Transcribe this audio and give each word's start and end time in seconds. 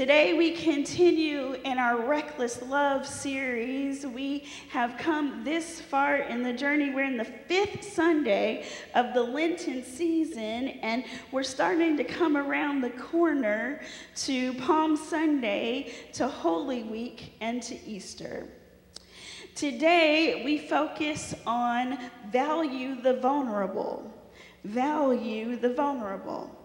Today, 0.00 0.32
we 0.32 0.52
continue 0.52 1.58
in 1.62 1.76
our 1.76 2.00
Reckless 2.00 2.62
Love 2.62 3.06
series. 3.06 4.06
We 4.06 4.46
have 4.70 4.96
come 4.96 5.44
this 5.44 5.78
far 5.78 6.16
in 6.20 6.42
the 6.42 6.54
journey. 6.54 6.88
We're 6.88 7.04
in 7.04 7.18
the 7.18 7.26
fifth 7.26 7.84
Sunday 7.84 8.64
of 8.94 9.12
the 9.12 9.20
Lenten 9.20 9.84
season, 9.84 10.68
and 10.80 11.04
we're 11.32 11.42
starting 11.42 11.98
to 11.98 12.04
come 12.04 12.38
around 12.38 12.80
the 12.80 12.88
corner 12.88 13.82
to 14.24 14.54
Palm 14.54 14.96
Sunday, 14.96 15.92
to 16.14 16.26
Holy 16.28 16.82
Week, 16.82 17.34
and 17.42 17.62
to 17.64 17.78
Easter. 17.86 18.48
Today, 19.54 20.40
we 20.46 20.56
focus 20.56 21.34
on 21.46 21.98
value 22.32 23.02
the 23.02 23.18
vulnerable. 23.20 24.10
Value 24.64 25.56
the 25.56 25.74
vulnerable. 25.74 26.56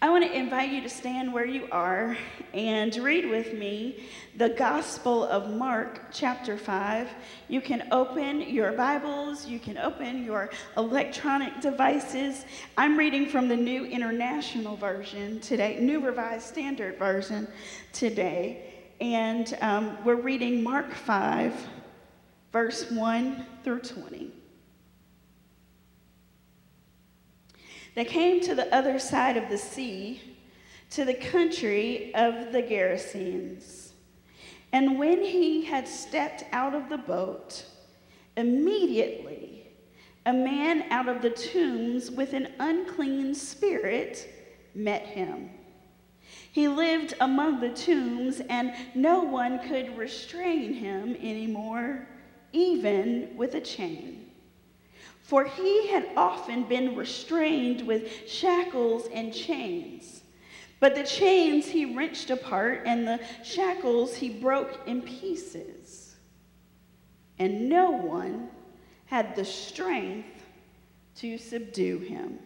I 0.00 0.10
want 0.10 0.22
to 0.22 0.32
invite 0.32 0.70
you 0.70 0.80
to 0.82 0.88
stand 0.88 1.32
where 1.32 1.44
you 1.44 1.66
are 1.72 2.16
and 2.54 2.94
read 2.98 3.28
with 3.28 3.52
me 3.52 4.04
the 4.36 4.50
Gospel 4.50 5.24
of 5.24 5.50
Mark, 5.50 6.12
chapter 6.12 6.56
5. 6.56 7.08
You 7.48 7.60
can 7.60 7.88
open 7.90 8.42
your 8.42 8.70
Bibles, 8.70 9.48
you 9.48 9.58
can 9.58 9.76
open 9.76 10.24
your 10.24 10.50
electronic 10.76 11.60
devices. 11.60 12.44
I'm 12.76 12.96
reading 12.96 13.28
from 13.28 13.48
the 13.48 13.56
New 13.56 13.86
International 13.86 14.76
Version 14.76 15.40
today, 15.40 15.78
New 15.80 15.98
Revised 15.98 16.46
Standard 16.46 16.96
Version 16.96 17.48
today. 17.92 18.72
And 19.00 19.58
um, 19.60 19.98
we're 20.04 20.14
reading 20.14 20.62
Mark 20.62 20.94
5, 20.94 21.52
verse 22.52 22.88
1 22.92 23.44
through 23.64 23.80
20. 23.80 24.30
They 27.98 28.04
came 28.04 28.40
to 28.42 28.54
the 28.54 28.72
other 28.72 29.00
side 29.00 29.36
of 29.36 29.48
the 29.48 29.58
sea, 29.58 30.20
to 30.90 31.04
the 31.04 31.14
country 31.14 32.14
of 32.14 32.52
the 32.52 32.62
Gerasenes. 32.62 33.90
And 34.70 35.00
when 35.00 35.20
he 35.20 35.64
had 35.64 35.88
stepped 35.88 36.44
out 36.52 36.76
of 36.76 36.88
the 36.90 36.98
boat, 36.98 37.64
immediately 38.36 39.72
a 40.24 40.32
man 40.32 40.84
out 40.92 41.08
of 41.08 41.22
the 41.22 41.30
tombs 41.30 42.08
with 42.08 42.34
an 42.34 42.52
unclean 42.60 43.34
spirit 43.34 44.32
met 44.76 45.04
him. 45.04 45.50
He 46.52 46.68
lived 46.68 47.14
among 47.20 47.58
the 47.58 47.70
tombs, 47.70 48.40
and 48.48 48.76
no 48.94 49.24
one 49.24 49.58
could 49.66 49.98
restrain 49.98 50.72
him 50.72 51.16
anymore, 51.16 52.06
even 52.52 53.36
with 53.36 53.56
a 53.56 53.60
chain. 53.60 54.27
For 55.28 55.44
he 55.44 55.88
had 55.88 56.08
often 56.16 56.62
been 56.62 56.96
restrained 56.96 57.86
with 57.86 58.26
shackles 58.26 59.10
and 59.12 59.30
chains. 59.30 60.22
But 60.80 60.94
the 60.94 61.02
chains 61.02 61.66
he 61.66 61.94
wrenched 61.94 62.30
apart, 62.30 62.84
and 62.86 63.06
the 63.06 63.20
shackles 63.44 64.14
he 64.14 64.30
broke 64.30 64.80
in 64.86 65.02
pieces. 65.02 66.16
And 67.38 67.68
no 67.68 67.90
one 67.90 68.48
had 69.04 69.36
the 69.36 69.44
strength 69.44 70.46
to 71.16 71.36
subdue 71.36 71.98
him. 71.98 72.38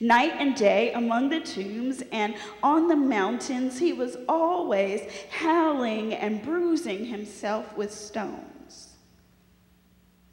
Night 0.00 0.32
and 0.38 0.56
day 0.56 0.94
among 0.94 1.28
the 1.28 1.40
tombs 1.40 2.02
and 2.10 2.36
on 2.62 2.88
the 2.88 2.96
mountains, 2.96 3.78
he 3.78 3.92
was 3.92 4.16
always 4.30 5.02
howling 5.28 6.14
and 6.14 6.42
bruising 6.42 7.04
himself 7.04 7.76
with 7.76 7.92
stones 7.92 8.57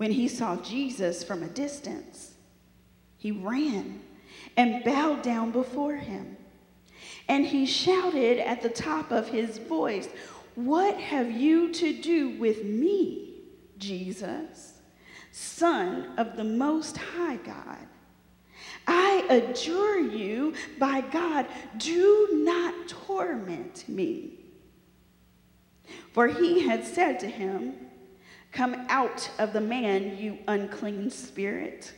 when 0.05 0.11
he 0.11 0.27
saw 0.27 0.55
Jesus 0.57 1.23
from 1.23 1.41
a 1.41 1.47
distance. 1.47 2.35
He 3.17 3.31
ran 3.31 4.01
and 4.55 4.83
bowed 4.83 5.23
down 5.23 5.49
before 5.49 5.95
him. 5.95 6.37
And 7.27 7.43
he 7.43 7.65
shouted 7.65 8.37
at 8.37 8.61
the 8.61 8.69
top 8.69 9.09
of 9.09 9.29
his 9.29 9.57
voice, 9.57 10.07
What 10.53 10.95
have 10.97 11.31
you 11.31 11.73
to 11.73 11.91
do 11.91 12.37
with 12.37 12.63
me, 12.63 13.45
Jesus, 13.79 14.73
Son 15.31 16.11
of 16.19 16.37
the 16.37 16.43
Most 16.43 16.97
High 16.97 17.37
God? 17.37 17.87
I 18.85 19.25
adjure 19.27 20.01
you 20.01 20.53
by 20.77 21.01
God, 21.01 21.47
do 21.79 22.29
not 22.31 22.89
torment 22.89 23.89
me. 23.89 24.45
For 26.13 26.27
he 26.27 26.67
had 26.67 26.85
said 26.85 27.19
to 27.21 27.27
him, 27.27 27.84
Come 28.55 28.85
out 28.87 29.29
of 29.37 29.51
the 29.51 29.59
man, 29.59 30.17
you 30.17 30.37
unclean 30.47 31.09
spirit. 31.09 31.91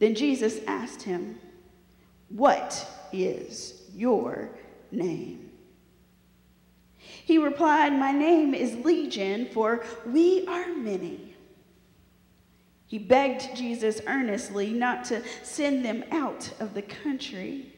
Then 0.00 0.16
Jesus 0.16 0.58
asked 0.66 1.02
him, 1.02 1.38
What 2.28 2.88
is 3.12 3.82
your 3.94 4.50
name? 4.90 5.52
He 6.98 7.38
replied, 7.38 7.92
My 7.92 8.10
name 8.10 8.52
is 8.52 8.84
Legion, 8.84 9.46
for 9.52 9.84
we 10.04 10.44
are 10.48 10.74
many. 10.74 11.36
He 12.88 12.98
begged 12.98 13.54
Jesus 13.54 14.00
earnestly 14.08 14.72
not 14.72 15.04
to 15.04 15.22
send 15.44 15.84
them 15.84 16.02
out 16.10 16.50
of 16.58 16.74
the 16.74 16.82
country. 16.82 17.72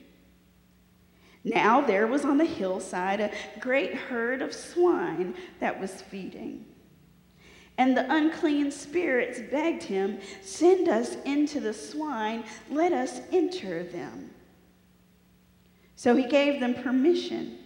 Now 1.44 1.83
there 1.83 2.06
was 2.06 2.25
on 2.25 2.39
the 2.39 2.47
hillside 2.47 3.21
a 3.21 3.31
great 3.61 3.93
herd 3.93 4.41
of 4.41 4.55
swine 4.55 5.34
that 5.61 5.79
was 5.79 6.00
feeding. 6.00 6.65
And 7.82 7.97
the 7.97 8.06
unclean 8.15 8.70
spirits 8.70 9.41
begged 9.50 9.82
him, 9.82 10.20
Send 10.41 10.88
us 10.88 11.16
into 11.25 11.59
the 11.59 11.75
swine, 11.75 12.44
let 12.70 12.93
us 12.93 13.20
enter 13.32 13.82
them. 13.82 14.31
So 15.97 16.15
he 16.15 16.25
gave 16.28 16.60
them 16.60 16.75
permission. 16.75 17.59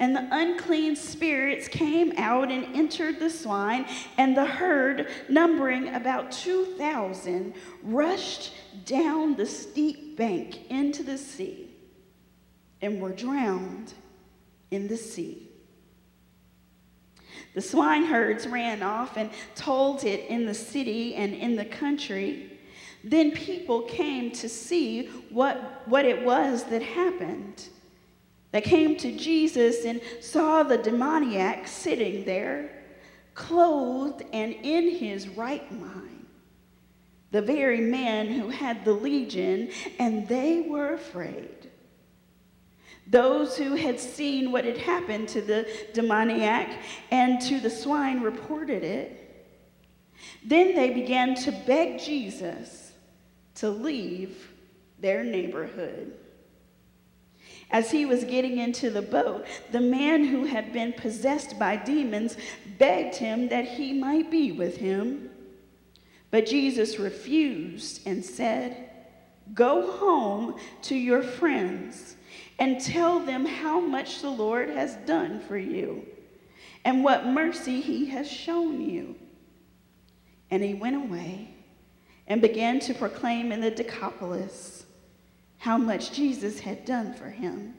And 0.00 0.16
the 0.16 0.26
unclean 0.30 0.96
spirits 0.96 1.68
came 1.68 2.14
out 2.16 2.50
and 2.50 2.74
entered 2.74 3.20
the 3.20 3.28
swine, 3.28 3.84
and 4.16 4.34
the 4.34 4.46
herd, 4.46 5.08
numbering 5.28 5.94
about 5.94 6.32
2,000, 6.32 7.52
rushed 7.82 8.54
down 8.86 9.36
the 9.36 9.44
steep 9.44 10.16
bank 10.16 10.70
into 10.70 11.02
the 11.02 11.18
sea 11.18 11.68
and 12.80 12.98
were 12.98 13.12
drowned 13.12 13.92
in 14.70 14.88
the 14.88 14.96
sea. 14.96 15.50
The 17.54 17.62
swineherds 17.62 18.46
ran 18.46 18.82
off 18.82 19.16
and 19.16 19.30
told 19.54 20.04
it 20.04 20.28
in 20.28 20.44
the 20.44 20.54
city 20.54 21.14
and 21.14 21.32
in 21.32 21.54
the 21.54 21.64
country. 21.64 22.58
Then 23.04 23.30
people 23.30 23.82
came 23.82 24.32
to 24.32 24.48
see 24.48 25.06
what, 25.30 25.82
what 25.86 26.04
it 26.04 26.24
was 26.24 26.64
that 26.64 26.82
happened. 26.82 27.68
They 28.50 28.60
came 28.60 28.96
to 28.98 29.16
Jesus 29.16 29.84
and 29.84 30.00
saw 30.20 30.62
the 30.62 30.78
demoniac 30.78 31.68
sitting 31.68 32.24
there, 32.24 32.70
clothed 33.34 34.22
and 34.32 34.52
in 34.52 34.96
his 34.96 35.28
right 35.28 35.70
mind. 35.72 36.26
The 37.30 37.42
very 37.42 37.80
man 37.80 38.28
who 38.28 38.48
had 38.48 38.84
the 38.84 38.92
legion, 38.92 39.70
and 39.98 40.26
they 40.28 40.62
were 40.68 40.94
afraid. 40.94 41.63
Those 43.06 43.56
who 43.56 43.74
had 43.74 44.00
seen 44.00 44.50
what 44.50 44.64
had 44.64 44.78
happened 44.78 45.28
to 45.28 45.42
the 45.42 45.68
demoniac 45.92 46.78
and 47.10 47.40
to 47.42 47.60
the 47.60 47.70
swine 47.70 48.22
reported 48.22 48.82
it. 48.82 49.20
Then 50.44 50.74
they 50.74 50.90
began 50.90 51.34
to 51.36 51.52
beg 51.66 52.00
Jesus 52.00 52.92
to 53.56 53.68
leave 53.68 54.52
their 54.98 55.22
neighborhood. 55.22 56.14
As 57.70 57.90
he 57.90 58.06
was 58.06 58.24
getting 58.24 58.58
into 58.58 58.90
the 58.90 59.02
boat, 59.02 59.46
the 59.72 59.80
man 59.80 60.24
who 60.24 60.44
had 60.44 60.72
been 60.72 60.92
possessed 60.92 61.58
by 61.58 61.76
demons 61.76 62.36
begged 62.78 63.16
him 63.16 63.48
that 63.48 63.64
he 63.64 63.92
might 63.92 64.30
be 64.30 64.52
with 64.52 64.76
him. 64.76 65.30
But 66.30 66.46
Jesus 66.46 66.98
refused 66.98 68.06
and 68.06 68.24
said, 68.24 68.90
Go 69.52 69.90
home 69.92 70.56
to 70.82 70.94
your 70.94 71.22
friends 71.22 72.16
and 72.58 72.80
tell 72.80 73.20
them 73.20 73.46
how 73.46 73.80
much 73.80 74.20
the 74.20 74.30
Lord 74.30 74.68
has 74.70 74.96
done 75.06 75.40
for 75.40 75.58
you 75.58 76.06
and 76.84 77.02
what 77.02 77.26
mercy 77.26 77.80
he 77.80 78.06
has 78.06 78.30
shown 78.30 78.80
you. 78.80 79.16
And 80.50 80.62
he 80.62 80.74
went 80.74 80.96
away 80.96 81.54
and 82.26 82.40
began 82.40 82.78
to 82.80 82.94
proclaim 82.94 83.52
in 83.52 83.60
the 83.60 83.70
Decapolis 83.70 84.86
how 85.58 85.78
much 85.78 86.12
Jesus 86.12 86.60
had 86.60 86.84
done 86.84 87.14
for 87.14 87.30
him. 87.30 87.74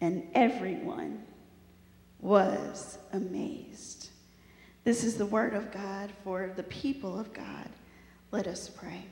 And 0.00 0.28
everyone 0.34 1.24
was 2.20 2.98
amazed. 3.12 4.10
This 4.84 5.02
is 5.02 5.16
the 5.16 5.26
word 5.26 5.54
of 5.54 5.72
God 5.72 6.12
for 6.22 6.52
the 6.54 6.62
people 6.64 7.18
of 7.18 7.32
God. 7.32 7.70
Let 8.30 8.46
us 8.46 8.68
pray. 8.68 9.06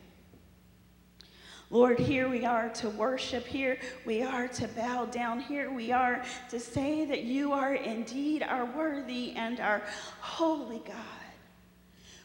Lord, 1.72 1.98
here 1.98 2.28
we 2.28 2.44
are 2.44 2.68
to 2.68 2.90
worship. 2.90 3.46
Here 3.46 3.78
we 4.04 4.22
are 4.22 4.46
to 4.46 4.68
bow 4.68 5.06
down. 5.06 5.40
Here 5.40 5.72
we 5.72 5.90
are 5.90 6.22
to 6.50 6.60
say 6.60 7.06
that 7.06 7.22
you 7.22 7.52
are 7.52 7.72
indeed 7.72 8.42
our 8.42 8.66
worthy 8.66 9.32
and 9.32 9.58
our 9.58 9.82
holy 10.20 10.82
God. 10.86 10.96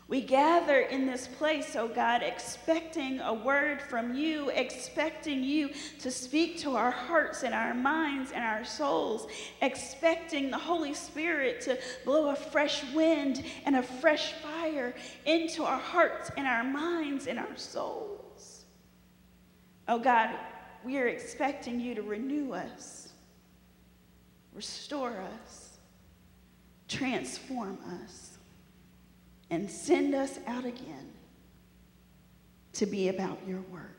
We 0.09 0.19
gather 0.19 0.81
in 0.81 1.05
this 1.05 1.29
place, 1.29 1.77
oh 1.77 1.87
God, 1.87 2.23
expecting 2.23 3.21
a 3.21 3.33
word 3.33 3.81
from 3.81 4.13
you, 4.15 4.49
expecting 4.49 5.45
you 5.45 5.69
to 5.99 6.11
speak 6.11 6.57
to 6.59 6.75
our 6.75 6.91
hearts 6.91 7.43
and 7.43 7.53
our 7.53 7.73
minds 7.73 8.33
and 8.33 8.43
our 8.43 8.65
souls, 8.65 9.27
expecting 9.61 10.51
the 10.51 10.57
Holy 10.57 10.93
Spirit 10.93 11.61
to 11.61 11.79
blow 12.03 12.31
a 12.31 12.35
fresh 12.35 12.83
wind 12.93 13.45
and 13.65 13.77
a 13.77 13.83
fresh 13.83 14.33
fire 14.33 14.93
into 15.25 15.63
our 15.63 15.79
hearts 15.79 16.31
and 16.35 16.45
our 16.45 16.65
minds 16.65 17.27
and 17.27 17.39
our 17.39 17.55
souls. 17.55 18.16
Oh 19.87 19.99
God, 19.99 20.31
we 20.83 20.97
are 20.97 21.07
expecting 21.07 21.79
you 21.79 21.95
to 21.95 22.01
renew 22.01 22.53
us, 22.53 23.09
restore 24.53 25.19
us, 25.19 25.77
transform 26.87 27.77
us 28.03 28.37
and 29.49 29.69
send 29.69 30.13
us 30.13 30.39
out 30.47 30.65
again 30.65 31.11
to 32.73 32.85
be 32.85 33.09
about 33.09 33.39
your 33.47 33.61
work. 33.71 33.93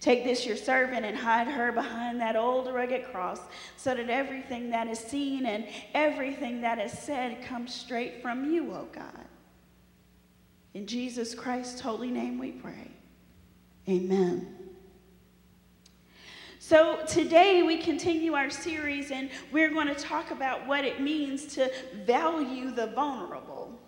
Take 0.00 0.24
this, 0.24 0.44
your 0.44 0.56
servant, 0.56 1.06
and 1.06 1.16
hide 1.16 1.48
her 1.48 1.72
behind 1.72 2.20
that 2.20 2.36
old 2.36 2.72
rugged 2.72 3.04
cross 3.10 3.40
so 3.76 3.94
that 3.94 4.10
everything 4.10 4.70
that 4.70 4.86
is 4.86 4.98
seen 4.98 5.46
and 5.46 5.66
everything 5.94 6.60
that 6.60 6.78
is 6.78 6.92
said 6.92 7.42
comes 7.44 7.74
straight 7.74 8.20
from 8.20 8.52
you, 8.52 8.70
O 8.72 8.74
oh 8.74 8.88
God. 8.92 9.24
In 10.74 10.86
Jesus 10.86 11.34
Christ's 11.34 11.80
holy 11.80 12.10
name 12.10 12.38
we 12.38 12.50
pray. 12.50 12.90
Amen. 13.88 14.54
So, 16.58 17.04
today 17.06 17.62
we 17.62 17.76
continue 17.76 18.32
our 18.32 18.48
series 18.48 19.10
and 19.10 19.28
we're 19.52 19.68
going 19.68 19.88
to 19.88 19.94
talk 19.94 20.30
about 20.30 20.66
what 20.66 20.86
it 20.86 21.02
means 21.02 21.44
to 21.56 21.70
value 22.06 22.70
the 22.70 22.86
vulnerable. 22.86 23.78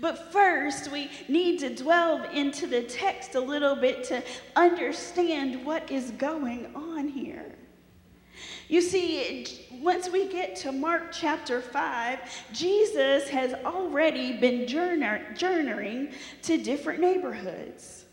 But 0.00 0.32
first, 0.32 0.90
we 0.90 1.10
need 1.28 1.58
to 1.60 1.74
delve 1.74 2.24
into 2.32 2.66
the 2.66 2.82
text 2.84 3.34
a 3.34 3.40
little 3.40 3.76
bit 3.76 4.04
to 4.04 4.22
understand 4.56 5.66
what 5.66 5.90
is 5.90 6.12
going 6.12 6.74
on 6.74 7.08
here. 7.08 7.54
You 8.68 8.80
see, 8.80 9.66
once 9.70 10.08
we 10.08 10.26
get 10.28 10.56
to 10.56 10.72
Mark 10.72 11.12
chapter 11.12 11.60
5, 11.60 12.20
Jesus 12.54 13.28
has 13.28 13.52
already 13.66 14.38
been 14.38 14.66
journeying 14.66 16.12
to 16.40 16.56
different 16.56 17.00
neighborhoods. 17.00 18.06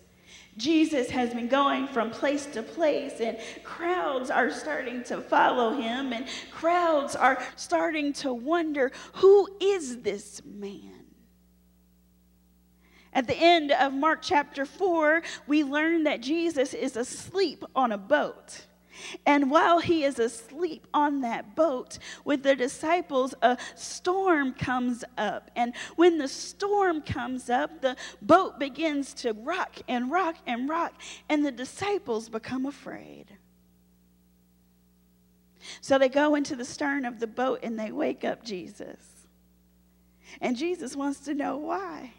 Jesus 0.59 1.09
has 1.09 1.33
been 1.33 1.47
going 1.47 1.87
from 1.87 2.11
place 2.11 2.45
to 2.47 2.61
place, 2.61 3.21
and 3.21 3.37
crowds 3.63 4.29
are 4.29 4.51
starting 4.51 5.03
to 5.05 5.21
follow 5.21 5.71
him, 5.71 6.11
and 6.11 6.27
crowds 6.51 7.15
are 7.15 7.41
starting 7.55 8.11
to 8.13 8.33
wonder 8.33 8.91
who 9.13 9.47
is 9.59 10.01
this 10.01 10.41
man? 10.45 11.05
At 13.13 13.25
the 13.25 13.37
end 13.37 13.71
of 13.71 13.93
Mark 13.93 14.19
chapter 14.21 14.65
4, 14.65 15.23
we 15.47 15.63
learn 15.63 16.03
that 16.03 16.21
Jesus 16.21 16.73
is 16.73 16.95
asleep 16.95 17.63
on 17.75 17.91
a 17.91 17.97
boat. 17.97 18.65
And 19.25 19.49
while 19.51 19.79
he 19.79 20.03
is 20.03 20.19
asleep 20.19 20.87
on 20.93 21.21
that 21.21 21.55
boat 21.55 21.99
with 22.25 22.43
the 22.43 22.55
disciples, 22.55 23.33
a 23.41 23.57
storm 23.75 24.53
comes 24.53 25.03
up. 25.17 25.51
And 25.55 25.73
when 25.95 26.17
the 26.17 26.27
storm 26.27 27.01
comes 27.01 27.49
up, 27.49 27.81
the 27.81 27.95
boat 28.21 28.59
begins 28.59 29.13
to 29.15 29.33
rock 29.33 29.77
and 29.87 30.11
rock 30.11 30.35
and 30.45 30.69
rock, 30.69 30.93
and 31.27 31.45
the 31.45 31.51
disciples 31.51 32.29
become 32.29 32.65
afraid. 32.65 33.37
So 35.81 35.97
they 35.97 36.09
go 36.09 36.35
into 36.35 36.55
the 36.55 36.65
stern 36.65 37.05
of 37.05 37.19
the 37.19 37.27
boat 37.27 37.59
and 37.63 37.77
they 37.77 37.91
wake 37.91 38.23
up 38.23 38.43
Jesus. 38.43 39.27
And 40.41 40.55
Jesus 40.55 40.95
wants 40.95 41.19
to 41.21 41.33
know 41.33 41.57
why. 41.57 42.13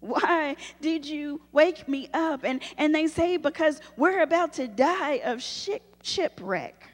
Why 0.00 0.56
did 0.80 1.06
you 1.06 1.40
wake 1.52 1.88
me 1.88 2.08
up? 2.12 2.44
And, 2.44 2.62
and 2.76 2.94
they 2.94 3.06
say, 3.06 3.38
Because 3.38 3.80
we're 3.96 4.22
about 4.22 4.52
to 4.54 4.68
die 4.68 5.20
of 5.24 5.42
ship, 5.42 5.93
shipwreck. 6.04 6.90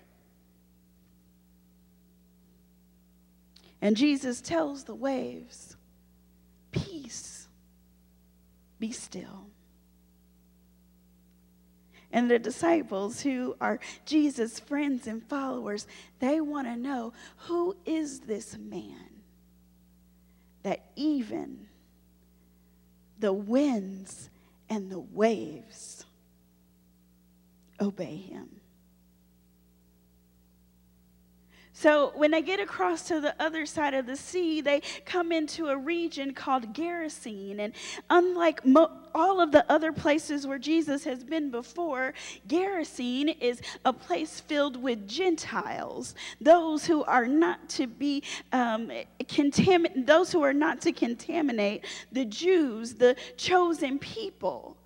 And 3.82 3.96
Jesus 3.96 4.40
tells 4.40 4.84
the 4.84 4.94
waves, 4.94 5.76
Peace, 6.70 7.48
be 8.78 8.92
still. 8.92 9.46
And 12.12 12.30
the 12.30 12.38
disciples, 12.38 13.20
who 13.20 13.56
are 13.60 13.80
Jesus' 14.04 14.60
friends 14.60 15.06
and 15.06 15.24
followers, 15.28 15.86
they 16.20 16.40
want 16.40 16.68
to 16.68 16.76
know 16.76 17.12
who 17.36 17.76
is 17.84 18.20
this 18.20 18.56
man 18.56 19.22
that 20.62 20.90
even 20.94 21.66
the 23.18 23.32
winds 23.32 24.30
and 24.68 24.90
the 24.90 25.00
waves 25.00 26.04
obey 27.80 28.16
him? 28.16 28.59
So 31.80 32.12
when 32.14 32.30
they 32.30 32.42
get 32.42 32.60
across 32.60 33.08
to 33.08 33.20
the 33.20 33.34
other 33.42 33.64
side 33.64 33.94
of 33.94 34.04
the 34.04 34.14
sea, 34.14 34.60
they 34.60 34.82
come 35.06 35.32
into 35.32 35.68
a 35.68 35.76
region 35.78 36.34
called 36.34 36.74
Gerasene. 36.74 37.58
And 37.58 37.72
unlike 38.10 38.66
mo- 38.66 38.90
all 39.14 39.40
of 39.40 39.50
the 39.50 39.64
other 39.72 39.90
places 39.90 40.46
where 40.46 40.58
Jesus 40.58 41.04
has 41.04 41.24
been 41.24 41.50
before, 41.50 42.12
Gerasene 42.46 43.34
is 43.40 43.62
a 43.86 43.94
place 43.94 44.40
filled 44.40 44.76
with 44.76 45.08
Gentiles, 45.08 46.14
those 46.38 46.84
who 46.84 47.02
are 47.04 47.26
not 47.26 47.66
to 47.70 47.86
be 47.86 48.24
um, 48.52 48.92
those 49.96 50.30
who 50.30 50.42
are 50.42 50.52
not 50.52 50.82
to 50.82 50.92
contaminate 50.92 51.86
the 52.12 52.26
Jews, 52.26 52.92
the 52.92 53.16
chosen 53.38 53.98
people. 53.98 54.76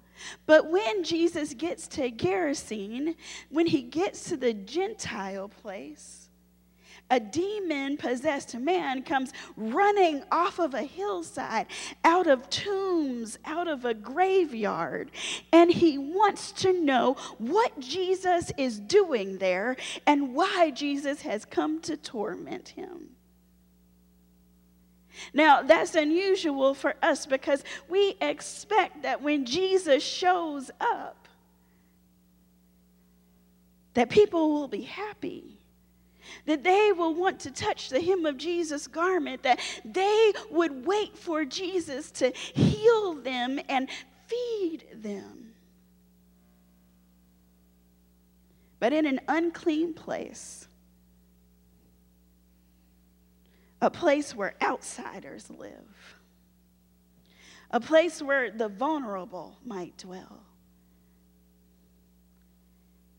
But 0.46 0.70
when 0.70 1.02
Jesus 1.02 1.55
gets 1.55 1.88
to 1.88 2.12
Gerasene, 2.12 3.17
when 3.50 3.67
he 3.67 3.82
gets 3.82 4.29
to 4.29 4.37
the 4.37 4.52
Gentile 4.55 5.49
place, 5.49 6.23
a 7.10 7.20
demon 7.20 7.96
possessed 7.96 8.54
man 8.56 9.02
comes 9.02 9.32
running 9.56 10.22
off 10.32 10.58
of 10.58 10.74
a 10.74 10.82
hillside, 10.82 11.66
out 12.02 12.26
of 12.26 12.48
tombs, 12.50 13.38
out 13.44 13.68
of 13.68 13.84
a 13.84 13.94
graveyard, 13.94 15.10
and 15.52 15.70
he 15.70 15.98
wants 15.98 16.52
to 16.52 16.72
know 16.72 17.16
what 17.38 17.78
Jesus 17.78 18.50
is 18.56 18.80
doing 18.80 19.38
there 19.38 19.76
and 20.06 20.34
why 20.34 20.70
Jesus 20.70 21.22
has 21.22 21.44
come 21.44 21.80
to 21.82 21.96
torment 21.96 22.70
him. 22.70 23.10
Now, 25.32 25.62
that's 25.62 25.94
unusual 25.94 26.74
for 26.74 26.94
us 27.02 27.26
because 27.26 27.62
we 27.88 28.16
expect 28.20 29.02
that 29.02 29.22
when 29.22 29.44
Jesus 29.44 30.02
shows 30.02 30.70
up, 30.80 31.28
that 33.94 34.08
people 34.10 34.52
will 34.52 34.66
be 34.66 34.82
happy 34.82 35.53
that 36.46 36.64
they 36.64 36.93
will 36.93 37.14
want 37.14 37.40
to 37.40 37.50
touch 37.50 37.88
the 37.88 38.00
hem 38.00 38.26
of 38.26 38.36
Jesus' 38.36 38.86
garment, 38.86 39.43
that 39.43 39.60
they 39.84 40.32
would 40.50 40.86
wait 40.86 41.16
for 41.16 41.44
Jesus 41.44 42.10
to 42.12 42.31
heal 42.31 43.14
them 43.14 43.60
and 43.69 43.88
feed 44.26 44.84
them. 44.94 45.52
But 48.81 48.93
in 48.93 49.06
an 49.06 49.20
unclean 49.28 49.94
place, 49.94 50.69
a 53.81 53.90
place 53.90 54.34
where 54.34 54.54
outsiders 54.62 55.50
live, 55.50 56.19
a 57.70 57.81
place 57.81 58.22
where 58.22 58.50
the 58.50 58.69
vulnerable 58.69 59.58
might 59.64 59.96
dwell 59.98 60.43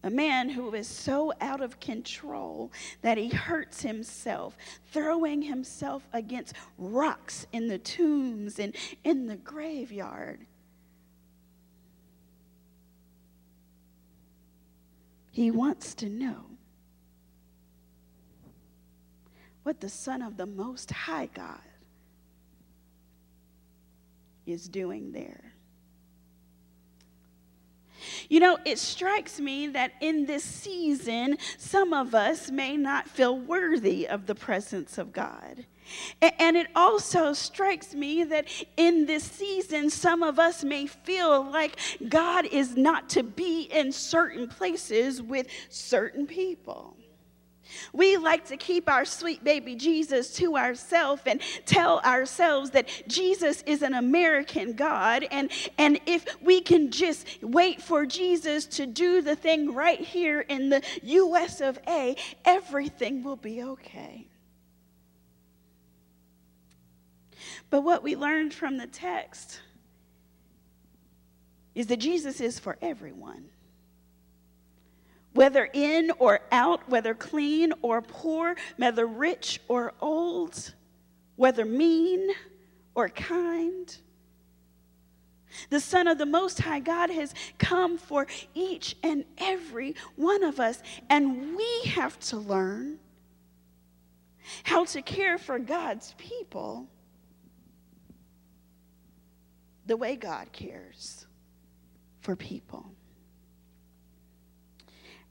a 0.06 0.10
man 0.12 0.50
who 0.50 0.72
is 0.76 0.88
so 0.88 1.34
out 1.42 1.62
of 1.62 1.80
control 1.80 2.72
that 3.02 3.18
he 3.18 3.30
hurts 3.30 3.82
himself, 3.82 4.56
throwing 4.92 5.42
himself 5.42 6.08
against 6.14 6.54
rocks 6.78 7.48
in 7.52 7.68
the 7.68 7.80
tombs 7.80 8.60
and 8.60 8.76
in 9.04 9.26
the 9.26 9.36
graveyard. 9.36 10.46
He 15.32 15.50
wants 15.50 15.96
to 15.96 16.08
know 16.08 16.46
what 19.64 19.80
the 19.80 19.90
Son 19.90 20.22
of 20.22 20.38
the 20.38 20.46
Most 20.46 20.92
High 20.92 21.30
God 21.34 21.60
is 24.46 24.70
doing 24.70 25.12
there. 25.14 25.45
You 28.30 28.40
know, 28.40 28.58
it 28.66 28.80
strikes 28.80 29.40
me 29.40 29.68
that 29.68 29.94
in 30.02 30.26
this 30.26 30.44
season, 30.44 31.38
some 31.58 31.94
of 31.94 32.16
us 32.16 32.52
may 32.52 32.78
not 32.78 33.08
feel 33.08 33.38
worthy 33.38 34.08
of 34.08 34.26
the 34.26 34.36
presence 34.36 34.98
of 34.98 35.14
God. 35.14 35.66
And 36.22 36.58
it 36.58 36.68
also 36.76 37.34
strikes 37.34 37.94
me 37.94 38.24
that 38.24 38.48
in 38.76 39.06
this 39.06 39.24
season, 39.24 39.90
some 39.90 40.24
of 40.24 40.40
us 40.40 40.64
may 40.64 40.88
feel 40.88 41.44
like 41.52 41.80
God 42.10 42.46
is 42.46 42.76
not 42.76 43.10
to 43.10 43.24
be 43.24 43.64
in 43.64 43.92
certain 43.92 44.48
places 44.48 45.22
with 45.22 45.48
certain 45.70 46.26
people. 46.26 46.98
We 47.94 48.18
like 48.18 48.46
to 48.46 48.58
keep 48.58 48.90
our 48.90 49.06
sweet 49.06 49.44
baby 49.44 49.76
Jesus 49.76 50.34
to 50.36 50.58
ourselves 50.58 51.22
and 51.26 51.42
tell 51.66 52.00
ourselves 52.00 52.72
that 52.72 52.88
Jesus 53.08 53.64
is 53.66 53.82
an 53.82 53.94
American 53.94 54.74
God. 54.74 55.26
And, 55.32 55.52
and 55.78 56.00
if 56.06 56.26
we 56.42 56.62
can 56.62 56.92
just 56.92 57.28
wait 57.42 57.82
for 57.82 58.06
Jesus 58.06 58.66
to 58.68 58.86
do 58.86 59.22
the 59.22 59.36
thing 59.36 59.74
right 59.74 60.00
here 60.00 60.42
in 60.42 60.70
the 60.70 60.82
US 61.04 61.62
of 61.62 61.80
A, 61.88 62.16
everything 62.44 63.24
will 63.24 63.36
be 63.36 63.64
okay. 63.64 64.28
But 67.70 67.82
what 67.82 68.04
we 68.04 68.16
learned 68.16 68.54
from 68.54 68.78
the 68.78 68.88
text 68.88 69.60
is 71.74 71.88
that 71.88 71.98
Jesus 71.98 72.40
is 72.40 72.60
for 72.60 72.78
everyone 72.82 73.50
whether 75.36 75.70
in 75.74 76.12
or 76.18 76.40
out, 76.52 76.90
whether 76.90 77.14
clean 77.14 77.74
or 77.82 78.02
poor, 78.02 78.56
whether 78.78 79.06
rich 79.06 79.60
or 79.68 79.94
old, 80.00 80.74
whether 81.36 81.66
mean 81.66 82.30
or 82.96 83.10
kind. 83.10 83.98
The 85.70 85.82
Son 85.82 86.08
of 86.08 86.18
the 86.18 86.26
Most 86.26 86.62
High 86.62 86.80
God 86.80 87.10
has 87.10 87.34
come 87.58 87.98
for 87.98 88.28
each 88.54 88.96
and 89.04 89.26
every 89.38 89.96
one 90.16 90.42
of 90.42 90.62
us, 90.62 90.82
and 91.10 91.56
we 91.58 91.82
have 91.90 92.18
to 92.22 92.38
learn 92.38 92.98
how 94.64 94.86
to 94.86 95.02
care 95.02 95.38
for 95.38 95.60
God's 95.60 96.16
people 96.18 96.88
the 99.86 99.98
way 99.98 100.16
God 100.16 100.54
cares 100.54 101.26
for 102.22 102.38
people. 102.38 102.90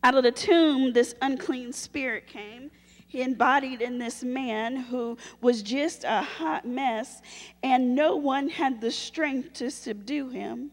Out 0.04 0.14
of 0.16 0.22
the 0.22 0.32
tomb, 0.32 0.92
this 0.92 1.14
unclean 1.22 1.72
spirit 1.72 2.26
came. 2.26 2.70
He 3.06 3.22
embodied 3.22 3.80
in 3.80 3.96
this 3.96 4.22
man 4.22 4.76
who 4.76 5.16
was 5.40 5.62
just 5.62 6.04
a 6.04 6.20
hot 6.20 6.66
mess, 6.66 7.22
and 7.62 7.94
no 7.94 8.14
one 8.14 8.50
had 8.50 8.82
the 8.82 8.90
strength 8.90 9.54
to 9.54 9.70
subdue 9.70 10.28
him. 10.28 10.72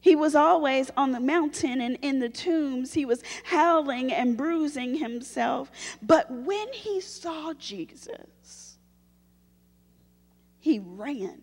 He 0.00 0.16
was 0.16 0.34
always 0.34 0.90
on 0.96 1.12
the 1.12 1.20
mountain 1.20 1.82
and 1.82 1.98
in 2.00 2.18
the 2.18 2.30
tombs. 2.30 2.94
He 2.94 3.04
was 3.04 3.22
howling 3.44 4.10
and 4.10 4.38
bruising 4.38 4.96
himself. 4.96 5.70
But 6.00 6.30
when 6.30 6.72
he 6.72 7.02
saw 7.02 7.52
Jesus, 7.52 8.78
he 10.60 10.78
ran, 10.78 11.42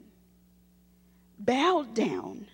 bowed 1.38 1.94
down, 1.94 2.48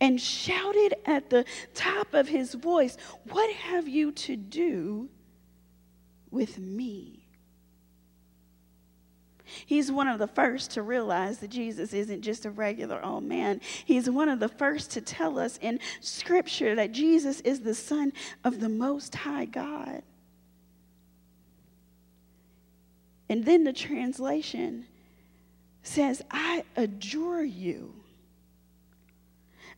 and 0.00 0.20
shouted 0.20 0.94
at 1.06 1.30
the 1.30 1.44
top 1.74 2.14
of 2.14 2.28
his 2.28 2.54
voice, 2.54 2.96
What 3.30 3.50
have 3.54 3.88
you 3.88 4.12
to 4.12 4.36
do 4.36 5.08
with 6.30 6.58
me? 6.58 7.18
He's 9.66 9.90
one 9.90 10.08
of 10.08 10.18
the 10.18 10.26
first 10.26 10.72
to 10.72 10.82
realize 10.82 11.38
that 11.38 11.48
Jesus 11.48 11.92
isn't 11.94 12.22
just 12.22 12.44
a 12.44 12.50
regular 12.50 13.02
old 13.04 13.24
man. 13.24 13.60
He's 13.84 14.08
one 14.08 14.28
of 14.28 14.40
the 14.40 14.48
first 14.48 14.90
to 14.92 15.00
tell 15.00 15.38
us 15.38 15.58
in 15.62 15.80
Scripture 16.00 16.74
that 16.74 16.92
Jesus 16.92 17.40
is 17.40 17.60
the 17.60 17.74
Son 17.74 18.12
of 18.44 18.60
the 18.60 18.68
Most 18.68 19.14
High 19.14 19.46
God. 19.46 20.02
And 23.30 23.44
then 23.44 23.64
the 23.64 23.72
translation 23.72 24.86
says, 25.82 26.22
I 26.30 26.64
adjure 26.76 27.42
you 27.42 27.94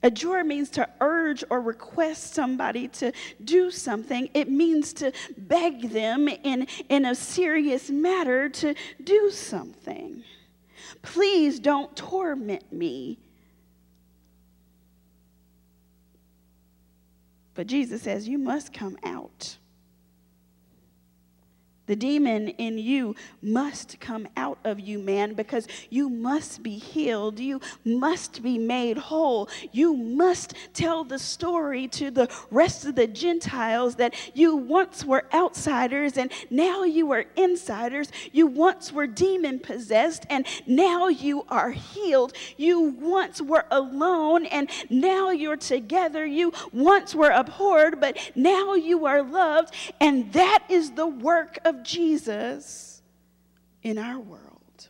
Adjure 0.03 0.45
means 0.45 0.71
to 0.71 0.89
urge 1.01 1.45
or 1.51 1.61
request 1.61 2.35
somebody 2.35 2.89
to 2.89 3.13
do 3.45 3.71
something. 3.71 4.31
It 4.33 4.51
means 4.51 4.93
to 4.95 5.13
beg 5.37 5.91
them 5.91 6.29
in, 6.29 6.67
in 6.89 7.05
a 7.05 7.15
serious 7.15 7.91
matter 7.91 8.49
to 8.49 8.75
do 9.05 9.31
something. 9.31 10.25
Please 11.03 11.61
don't 11.61 11.95
torment 11.95 12.73
me. 12.73 13.19
But 17.55 17.67
Jesus 17.67 18.03
says, 18.03 18.27
You 18.27 18.39
must 18.39 18.73
come 18.73 18.97
out. 19.05 19.59
The 21.91 21.97
demon 21.97 22.51
in 22.51 22.79
you 22.79 23.17
must 23.43 23.99
come 23.99 24.29
out 24.37 24.61
of 24.63 24.79
you, 24.79 25.01
man, 25.01 25.35
because 25.35 25.67
you 25.89 26.09
must 26.09 26.63
be 26.63 26.79
healed. 26.79 27.41
You 27.41 27.61
must 27.85 28.45
be 28.45 28.59
made 28.59 28.97
whole. 28.97 29.49
You 29.73 29.97
must 29.97 30.55
tell 30.73 31.03
the 31.03 31.19
story 31.19 31.89
to 31.89 32.13
the 32.13 32.31
rest 32.53 32.85
of 32.85 32.95
the 32.95 33.09
Gentiles 33.09 33.97
that 33.97 34.15
you 34.35 34.55
once 34.55 35.05
were 35.05 35.25
outsiders 35.35 36.17
and 36.17 36.31
now 36.49 36.85
you 36.85 37.11
are 37.11 37.25
insiders. 37.35 38.13
You 38.31 38.47
once 38.47 38.93
were 38.93 39.09
demon 39.09 39.59
possessed 39.59 40.27
and 40.31 40.47
now 40.69 41.09
you 41.09 41.45
are 41.49 41.73
healed. 41.73 42.35
You 42.57 42.83
once 43.01 43.43
were 43.43 43.65
alone 43.73 44.47
and 44.47 44.71
now 44.91 45.31
you're 45.31 45.57
together. 45.57 46.25
You 46.25 46.53
once 46.73 47.17
were 47.17 47.31
abhorred, 47.31 47.99
but 47.99 48.17
now 48.37 48.75
you 48.75 49.07
are 49.07 49.25
loved. 49.25 49.75
And 50.01 50.33
that 50.35 50.63
is 50.69 50.93
the 50.93 51.09
work 51.09 51.59
of 51.65 51.80
Jesus 51.85 53.03
in 53.83 53.99
our 53.99 54.19
world. 54.19 54.89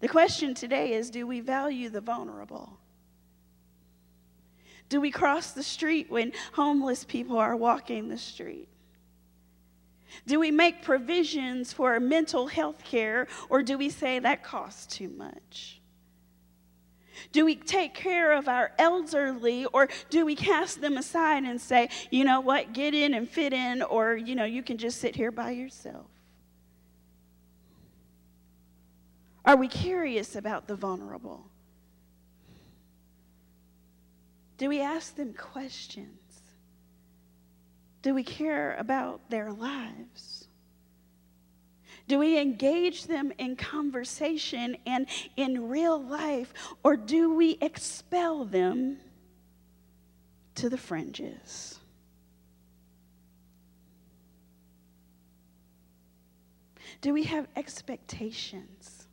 The 0.00 0.08
question 0.08 0.54
today 0.54 0.92
is 0.92 1.10
do 1.10 1.26
we 1.26 1.40
value 1.40 1.88
the 1.88 2.00
vulnerable? 2.00 2.78
Do 4.88 5.00
we 5.00 5.10
cross 5.10 5.52
the 5.52 5.62
street 5.62 6.10
when 6.10 6.32
homeless 6.52 7.04
people 7.04 7.38
are 7.38 7.56
walking 7.56 8.08
the 8.08 8.18
street? 8.18 8.68
Do 10.26 10.38
we 10.38 10.50
make 10.50 10.82
provisions 10.82 11.72
for 11.72 11.98
mental 12.00 12.46
health 12.46 12.84
care 12.84 13.26
or 13.48 13.62
do 13.62 13.78
we 13.78 13.88
say 13.88 14.18
that 14.18 14.44
costs 14.44 14.86
too 14.94 15.08
much? 15.08 15.80
Do 17.32 17.44
we 17.44 17.56
take 17.56 17.94
care 17.94 18.32
of 18.32 18.48
our 18.48 18.72
elderly 18.78 19.64
or 19.66 19.88
do 20.10 20.24
we 20.24 20.34
cast 20.34 20.80
them 20.80 20.96
aside 20.96 21.44
and 21.44 21.60
say, 21.60 21.88
you 22.10 22.24
know 22.24 22.40
what, 22.40 22.72
get 22.72 22.94
in 22.94 23.14
and 23.14 23.28
fit 23.28 23.52
in, 23.52 23.82
or, 23.82 24.16
you 24.16 24.34
know, 24.34 24.44
you 24.44 24.62
can 24.62 24.78
just 24.78 25.00
sit 25.00 25.16
here 25.16 25.30
by 25.30 25.50
yourself? 25.50 26.06
Are 29.44 29.56
we 29.56 29.68
curious 29.68 30.36
about 30.36 30.66
the 30.66 30.74
vulnerable? 30.74 31.46
Do 34.56 34.68
we 34.68 34.80
ask 34.80 35.16
them 35.16 35.34
questions? 35.34 36.18
Do 38.02 38.14
we 38.14 38.22
care 38.22 38.74
about 38.76 39.30
their 39.30 39.52
lives? 39.52 40.33
Do 42.06 42.18
we 42.18 42.38
engage 42.38 43.06
them 43.06 43.32
in 43.38 43.56
conversation 43.56 44.76
and 44.86 45.06
in 45.36 45.68
real 45.68 46.02
life, 46.02 46.52
or 46.82 46.96
do 46.96 47.34
we 47.34 47.58
expel 47.60 48.44
them 48.44 48.98
to 50.56 50.68
the 50.68 50.76
fringes? 50.76 51.80
Do 57.00 57.12
we 57.12 57.24
have 57.24 57.48
expectations 57.56 59.08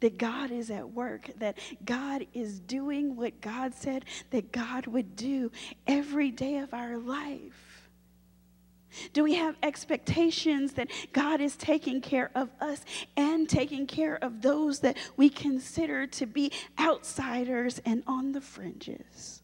that 0.00 0.18
God 0.18 0.50
is 0.50 0.70
at 0.70 0.90
work, 0.90 1.30
that 1.38 1.58
God 1.84 2.26
is 2.32 2.60
doing 2.60 3.16
what 3.16 3.40
God 3.40 3.74
said 3.74 4.04
that 4.30 4.52
God 4.52 4.86
would 4.86 5.16
do 5.16 5.50
every 5.86 6.30
day 6.30 6.58
of 6.58 6.72
our 6.72 6.98
life? 6.98 7.67
Do 9.12 9.22
we 9.22 9.34
have 9.34 9.56
expectations 9.62 10.72
that 10.74 10.88
God 11.12 11.40
is 11.40 11.56
taking 11.56 12.00
care 12.00 12.30
of 12.34 12.50
us 12.60 12.84
and 13.16 13.48
taking 13.48 13.86
care 13.86 14.16
of 14.22 14.42
those 14.42 14.80
that 14.80 14.96
we 15.16 15.28
consider 15.28 16.06
to 16.06 16.26
be 16.26 16.52
outsiders 16.78 17.80
and 17.84 18.02
on 18.06 18.32
the 18.32 18.40
fringes? 18.40 19.42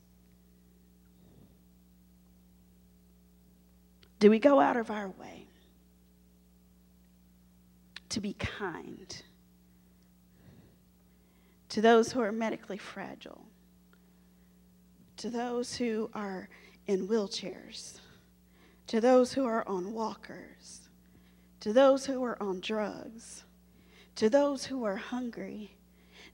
Do 4.19 4.31
we 4.31 4.39
go 4.39 4.61
out 4.61 4.77
of 4.77 4.91
our 4.91 5.09
way 5.09 5.47
to 8.09 8.21
be 8.21 8.33
kind 8.35 9.23
to 11.69 11.81
those 11.81 12.13
who 12.13 12.21
are 12.21 12.33
medically 12.33 12.79
fragile, 12.79 13.45
to 15.17 15.29
those 15.29 15.75
who 15.77 16.09
are 16.15 16.49
in 16.87 17.09
wheelchairs? 17.09 17.99
To 18.87 19.01
those 19.01 19.33
who 19.33 19.47
are 19.47 19.67
on 19.67 19.93
walkers, 19.93 20.89
to 21.61 21.73
those 21.73 22.07
who 22.07 22.23
are 22.25 22.41
on 22.43 22.61
drugs, 22.61 23.45
to 24.17 24.29
those 24.29 24.67
who 24.67 24.85
are 24.85 24.97
hungry, 24.97 25.77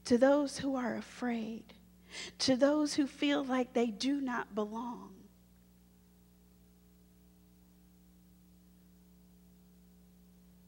to 0.05 0.17
those 0.17 0.59
who 0.59 0.75
are 0.75 0.95
afraid, 0.95 1.73
to 2.39 2.55
those 2.55 2.95
who 2.95 3.07
feel 3.07 3.43
like 3.43 3.73
they 3.73 3.87
do 3.87 4.19
not 4.19 4.53
belong. 4.53 5.13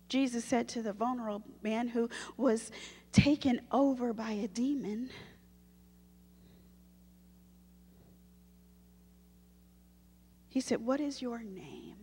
Jesus 0.08 0.46
said 0.46 0.68
to 0.70 0.84
the 0.84 0.94
vulnerable 0.94 1.42
man 1.64 1.88
who 1.88 2.08
was 2.38 2.72
taken 3.12 3.62
over 3.72 4.14
by 4.14 4.32
a 4.32 4.48
demon, 4.48 5.10
He 10.54 10.62
said, 10.62 10.86
What 10.86 11.00
is 11.00 11.20
your 11.20 11.40
name? 11.40 11.96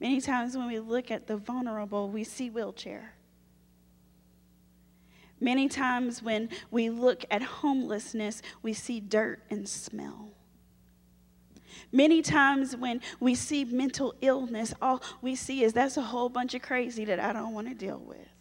Many 0.00 0.18
times 0.22 0.56
when 0.56 0.66
we 0.66 0.78
look 0.78 1.10
at 1.10 1.26
the 1.26 1.36
vulnerable, 1.36 2.08
we 2.08 2.24
see 2.24 2.48
wheelchair. 2.48 3.12
Many 5.38 5.68
times 5.68 6.22
when 6.22 6.48
we 6.70 6.88
look 6.88 7.26
at 7.30 7.42
homelessness, 7.42 8.40
we 8.62 8.72
see 8.72 8.98
dirt 8.98 9.42
and 9.50 9.68
smell. 9.68 10.30
Many 11.92 12.22
times 12.22 12.74
when 12.74 13.02
we 13.20 13.34
see 13.34 13.66
mental 13.66 14.14
illness, 14.22 14.72
all 14.80 15.02
we 15.20 15.34
see 15.34 15.64
is 15.64 15.74
that's 15.74 15.98
a 15.98 16.02
whole 16.02 16.30
bunch 16.30 16.54
of 16.54 16.62
crazy 16.62 17.04
that 17.04 17.20
I 17.20 17.34
don't 17.34 17.52
want 17.52 17.68
to 17.68 17.74
deal 17.74 17.98
with. 17.98 18.37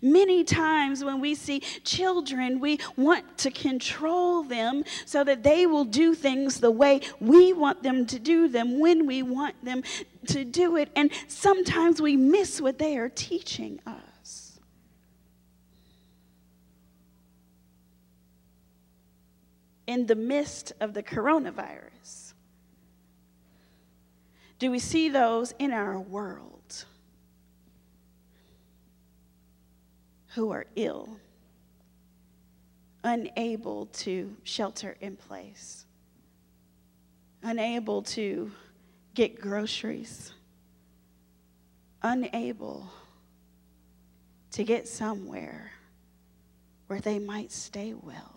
Many 0.00 0.44
times 0.44 1.04
when 1.04 1.20
we 1.20 1.34
see 1.34 1.60
children, 1.84 2.60
we 2.60 2.78
want 2.96 3.38
to 3.38 3.50
control 3.50 4.42
them 4.42 4.84
so 5.06 5.24
that 5.24 5.42
they 5.42 5.66
will 5.66 5.84
do 5.84 6.14
things 6.14 6.60
the 6.60 6.70
way 6.70 7.00
we 7.20 7.52
want 7.52 7.82
them 7.82 8.06
to 8.06 8.18
do 8.18 8.48
them 8.48 8.78
when 8.78 9.06
we 9.06 9.22
want 9.22 9.64
them 9.64 9.82
to 10.28 10.44
do 10.44 10.76
it. 10.76 10.90
And 10.96 11.10
sometimes 11.28 12.00
we 12.00 12.16
miss 12.16 12.60
what 12.60 12.78
they 12.78 12.96
are 12.96 13.08
teaching 13.08 13.80
us. 13.86 14.04
in 19.86 20.06
the 20.06 20.14
midst 20.14 20.72
of 20.80 20.94
the 20.94 21.02
coronavirus? 21.02 22.34
Do 24.58 24.70
we 24.70 24.78
see 24.78 25.08
those 25.08 25.52
in 25.58 25.72
our 25.72 25.98
world 25.98 26.63
who 30.34 30.50
are 30.50 30.66
ill, 30.74 31.08
unable 33.04 33.86
to 33.86 34.34
shelter 34.42 34.96
in 35.00 35.16
place, 35.16 35.86
unable 37.42 38.02
to 38.02 38.50
get 39.14 39.40
groceries, 39.40 40.32
unable 42.02 42.88
to 44.50 44.64
get 44.64 44.88
somewhere 44.88 45.70
where 46.88 47.00
they 47.00 47.18
might 47.18 47.52
stay 47.52 47.94
well? 47.94 48.34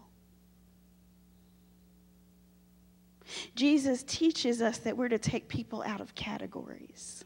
Jesus 3.55 4.03
teaches 4.03 4.61
us 4.61 4.77
that 4.79 4.95
we're 4.95 5.09
to 5.09 5.19
take 5.19 5.47
people 5.47 5.83
out 5.83 5.99
of 5.99 6.13
categories. 6.15 7.25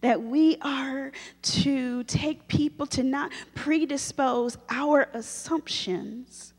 That 0.00 0.22
we 0.22 0.58
are 0.60 1.12
to 1.42 2.04
take 2.04 2.46
people 2.48 2.86
to 2.88 3.02
not 3.02 3.32
predispose 3.54 4.58
our 4.70 5.08
assumptions 5.12 6.52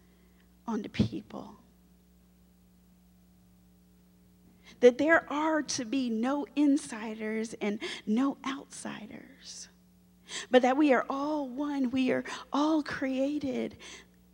onto 0.67 0.89
people. 0.89 1.55
That 4.79 4.97
there 4.97 5.31
are 5.31 5.61
to 5.61 5.85
be 5.85 6.09
no 6.09 6.45
insiders 6.55 7.55
and 7.61 7.79
no 8.05 8.37
outsiders, 8.45 9.69
but 10.51 10.61
that 10.63 10.75
we 10.77 10.93
are 10.93 11.05
all 11.09 11.47
one. 11.47 11.91
We 11.91 12.11
are 12.11 12.23
all 12.51 12.83
created 12.83 13.77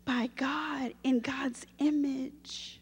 by 0.03 0.29
God 0.35 0.93
in 1.03 1.19
God's 1.19 1.65
image. 1.77 2.81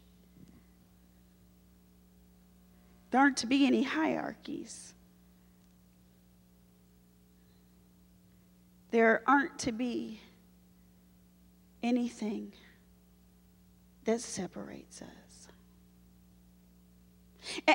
There 3.10 3.20
aren't 3.20 3.36
to 3.38 3.46
be 3.46 3.66
any 3.66 3.82
hierarchies. 3.82 4.94
There 8.90 9.22
aren't 9.26 9.58
to 9.60 9.72
be 9.72 10.20
anything 11.82 12.52
that 14.04 14.20
separates 14.20 15.02
us. 15.02 15.19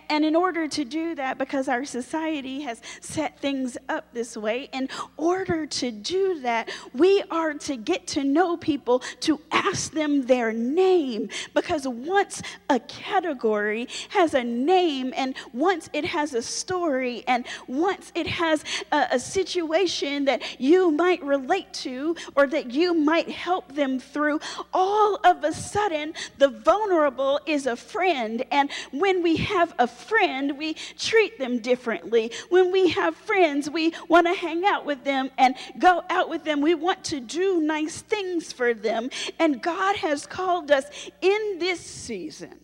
And 0.09 0.25
in 0.25 0.35
order 0.35 0.67
to 0.67 0.85
do 0.85 1.15
that, 1.15 1.37
because 1.37 1.67
our 1.67 1.85
society 1.85 2.61
has 2.61 2.81
set 3.01 3.39
things 3.39 3.77
up 3.89 4.13
this 4.13 4.35
way, 4.37 4.69
in 4.73 4.89
order 5.17 5.65
to 5.65 5.91
do 5.91 6.39
that, 6.41 6.69
we 6.93 7.23
are 7.31 7.53
to 7.53 7.75
get 7.75 8.07
to 8.07 8.23
know 8.23 8.57
people, 8.57 8.99
to 9.21 9.39
ask 9.51 9.91
them 9.91 10.25
their 10.25 10.51
name. 10.51 11.29
Because 11.53 11.87
once 11.87 12.41
a 12.69 12.79
category 12.79 13.87
has 14.09 14.33
a 14.33 14.43
name, 14.43 15.13
and 15.15 15.35
once 15.53 15.89
it 15.93 16.05
has 16.05 16.33
a 16.33 16.41
story, 16.41 17.23
and 17.27 17.45
once 17.67 18.11
it 18.15 18.27
has 18.27 18.63
a, 18.91 19.07
a 19.11 19.19
situation 19.19 20.25
that 20.25 20.41
you 20.59 20.91
might 20.91 21.23
relate 21.23 21.73
to 21.73 22.15
or 22.35 22.47
that 22.47 22.71
you 22.71 22.93
might 22.93 23.29
help 23.29 23.73
them 23.75 23.99
through, 23.99 24.39
all 24.73 25.19
of 25.23 25.43
a 25.43 25.53
sudden, 25.53 26.13
the 26.37 26.49
vulnerable 26.49 27.39
is 27.45 27.65
a 27.65 27.75
friend. 27.75 28.43
And 28.51 28.69
when 28.91 29.21
we 29.23 29.37
have 29.37 29.64
have 29.65 29.75
a 29.79 29.87
friend, 29.87 30.57
we 30.57 30.75
treat 30.97 31.39
them 31.39 31.59
differently. 31.59 32.31
When 32.49 32.71
we 32.71 32.89
have 32.89 33.15
friends, 33.15 33.69
we 33.69 33.93
want 34.07 34.27
to 34.27 34.33
hang 34.33 34.63
out 34.65 34.85
with 34.85 35.03
them 35.03 35.31
and 35.37 35.55
go 35.79 36.03
out 36.09 36.29
with 36.29 36.43
them. 36.43 36.61
We 36.61 36.75
want 36.75 37.03
to 37.05 37.19
do 37.19 37.59
nice 37.61 38.01
things 38.01 38.53
for 38.53 38.73
them. 38.73 39.09
And 39.39 39.61
God 39.61 39.95
has 39.97 40.25
called 40.25 40.71
us 40.71 40.85
in 41.21 41.57
this 41.59 41.79
season, 41.79 42.59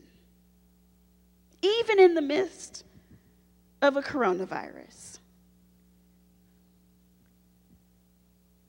even 1.61 1.99
in 1.99 2.13
the 2.13 2.21
midst 2.21 2.83
of 3.81 3.97
a 3.97 4.01
coronavirus, 4.01 5.17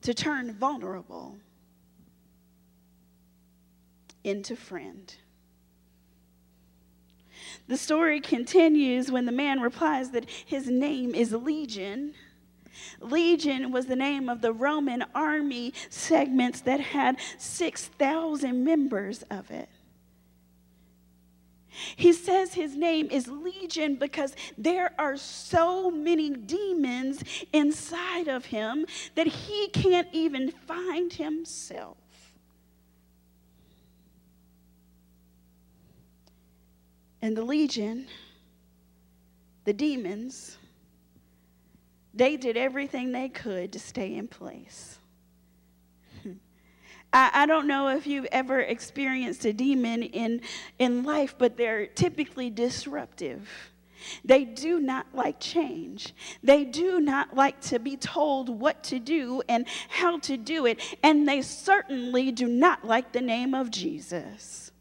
to 0.01 0.13
turn 0.13 0.53
vulnerable 0.53 1.37
into 4.23 4.55
friend. 4.55 5.13
The 7.67 7.77
story 7.77 8.19
continues 8.19 9.11
when 9.11 9.25
the 9.25 9.31
man 9.31 9.59
replies 9.59 10.11
that 10.11 10.29
his 10.29 10.67
name 10.67 11.15
is 11.15 11.31
Legion. 11.33 12.13
Legion 12.99 13.71
was 13.71 13.85
the 13.85 13.95
name 13.95 14.29
of 14.29 14.41
the 14.41 14.53
Roman 14.53 15.03
army 15.13 15.73
segments 15.89 16.61
that 16.61 16.79
had 16.79 17.17
6,000 17.37 18.63
members 18.63 19.23
of 19.23 19.51
it. 19.51 19.69
He 21.95 22.13
says 22.13 22.53
his 22.53 22.75
name 22.75 23.07
is 23.09 23.27
Legion 23.27 23.95
because 23.95 24.35
there 24.57 24.93
are 24.99 25.17
so 25.17 25.89
many 25.89 26.29
demons 26.29 27.23
inside 27.51 28.27
of 28.27 28.45
him 28.45 28.85
that 29.15 29.27
he 29.27 29.69
can't 29.69 30.07
even 30.11 30.51
find 30.51 31.11
himself. 31.11 31.97
And 37.23 37.37
the 37.37 37.41
legion, 37.41 38.07
the 39.63 39.71
demons, 39.71 40.57
they 42.13 42.35
did 42.35 42.57
everything 42.57 43.13
they 43.13 43.29
could 43.29 43.71
to 43.71 43.79
stay 43.79 44.15
in 44.15 44.27
place. 44.27 44.99
I, 47.13 47.29
I, 47.33 47.45
don't 47.45 47.65
know 47.65 47.87
if 47.87 48.05
you've 48.05 48.27
ever 48.33 48.59
experienced 48.59 49.45
a 49.45 49.53
demon 49.53 50.03
in, 50.03 50.41
in 50.79 51.05
life, 51.05 51.35
but 51.37 51.55
they're 51.55 51.87
typically 51.87 52.49
disruptive. 52.49 53.49
They 54.25 54.43
do 54.43 54.81
not 54.81 55.07
like 55.13 55.39
change. 55.39 56.13
They 56.43 56.65
do 56.65 56.99
not 56.99 57.37
like 57.37 57.61
to 57.61 57.79
be 57.79 57.95
told 57.95 58.49
what 58.49 58.83
to 58.83 58.99
do 58.99 59.41
and 59.47 59.65
how 59.87 60.19
to 60.19 60.35
do 60.35 60.65
it. 60.65 60.81
And 61.01 61.25
they 61.25 61.41
certainly 61.41 62.33
do 62.33 62.49
not 62.49 62.85
like 62.85 63.13
the 63.13 63.21
name 63.21 63.55
of 63.55 63.71
Jesus. 63.71 64.72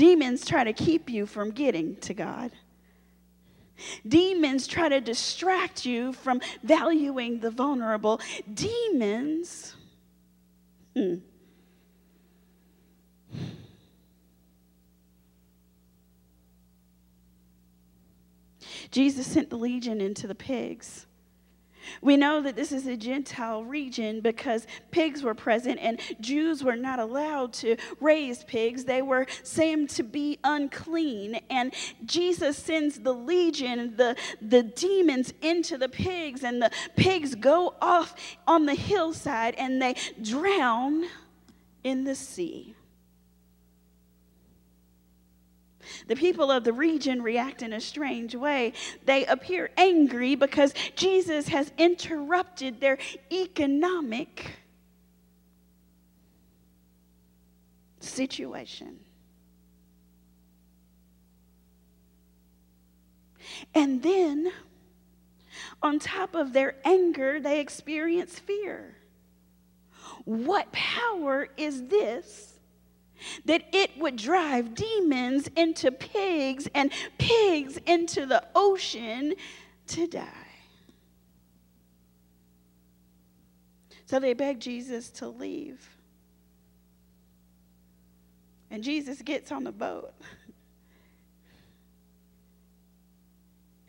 Demons 0.00 0.46
try 0.46 0.64
to 0.64 0.72
keep 0.72 1.10
you 1.10 1.26
from 1.26 1.50
getting 1.50 1.94
to 1.96 2.14
God. 2.14 2.52
Demons 4.08 4.66
try 4.66 4.88
to 4.88 4.98
distract 4.98 5.84
you 5.84 6.14
from 6.14 6.40
valuing 6.62 7.40
the 7.40 7.50
vulnerable. 7.50 8.18
Demons. 8.54 9.76
Hmm. 10.96 11.16
Jesus 18.90 19.26
sent 19.26 19.50
the 19.50 19.56
legion 19.56 20.00
into 20.00 20.26
the 20.26 20.34
pigs. 20.34 21.04
We 22.00 22.16
know 22.16 22.40
that 22.42 22.56
this 22.56 22.72
is 22.72 22.86
a 22.86 22.96
Gentile 22.96 23.64
region 23.64 24.20
because 24.20 24.66
pigs 24.90 25.22
were 25.22 25.34
present 25.34 25.78
and 25.80 26.00
Jews 26.20 26.62
were 26.62 26.76
not 26.76 26.98
allowed 26.98 27.52
to 27.54 27.76
raise 28.00 28.44
pigs. 28.44 28.84
They 28.84 29.02
were 29.02 29.26
seen 29.42 29.86
to 29.88 30.02
be 30.02 30.38
unclean. 30.44 31.40
And 31.50 31.72
Jesus 32.04 32.56
sends 32.56 33.00
the 33.00 33.14
legion, 33.14 33.96
the, 33.96 34.16
the 34.40 34.62
demons, 34.62 35.32
into 35.42 35.78
the 35.78 35.88
pigs, 35.88 36.44
and 36.44 36.62
the 36.62 36.70
pigs 36.96 37.34
go 37.34 37.74
off 37.80 38.14
on 38.46 38.66
the 38.66 38.74
hillside 38.74 39.54
and 39.56 39.80
they 39.80 39.94
drown 40.22 41.04
in 41.84 42.04
the 42.04 42.14
sea. 42.14 42.74
The 46.06 46.16
people 46.16 46.50
of 46.50 46.64
the 46.64 46.72
region 46.72 47.22
react 47.22 47.62
in 47.62 47.72
a 47.72 47.80
strange 47.80 48.34
way. 48.34 48.72
They 49.04 49.26
appear 49.26 49.70
angry 49.76 50.34
because 50.34 50.74
Jesus 50.96 51.48
has 51.48 51.72
interrupted 51.78 52.80
their 52.80 52.98
economic 53.32 54.52
situation. 58.00 58.98
And 63.74 64.02
then, 64.02 64.52
on 65.82 65.98
top 65.98 66.34
of 66.34 66.52
their 66.52 66.76
anger, 66.84 67.40
they 67.40 67.60
experience 67.60 68.38
fear. 68.38 68.96
What 70.24 70.70
power 70.72 71.48
is 71.56 71.88
this 71.88 72.59
that 73.44 73.64
it 73.72 73.96
would 73.98 74.16
drive 74.16 74.74
demons 74.74 75.48
into 75.56 75.90
pigs 75.90 76.68
and 76.74 76.90
pigs 77.18 77.78
into 77.86 78.26
the 78.26 78.44
ocean 78.54 79.34
to 79.88 80.06
die? 80.06 80.26
So 84.06 84.18
they 84.18 84.34
beg 84.34 84.60
Jesus 84.60 85.08
to 85.10 85.28
leave. 85.28 85.88
And 88.70 88.82
Jesus 88.82 89.22
gets 89.22 89.52
on 89.52 89.64
the 89.64 89.72
boat. 89.72 90.12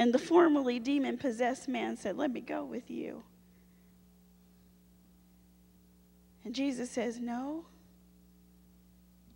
And 0.02 0.12
the 0.12 0.20
formerly 0.20 0.80
demon 0.80 1.20
possessed 1.20 1.68
man 1.68 1.96
said, 1.96 2.18
Let 2.18 2.32
me 2.32 2.42
go 2.42 2.64
with 2.64 2.90
you. 2.90 3.22
And 6.44 6.56
Jesus 6.56 6.90
says, 6.90 7.20
No, 7.20 7.66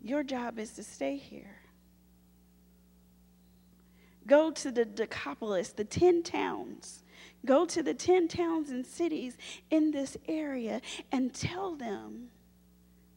your 0.06 0.24
job 0.24 0.60
is 0.60 0.72
to 0.74 0.84
stay 0.84 1.18
here. 1.18 1.58
Go 4.28 4.52
to 4.52 4.72
the 4.72 4.86
Decapolis, 4.86 5.70
the 5.70 5.84
10 5.84 6.22
towns. 6.22 7.04
Go 7.44 7.66
to 7.66 7.82
the 7.82 7.94
10 7.94 8.28
towns 8.28 8.70
and 8.70 8.86
cities 8.86 9.36
in 9.72 9.90
this 9.90 10.16
area 10.28 10.82
and 11.12 11.34
tell 11.34 11.76
them 11.76 12.28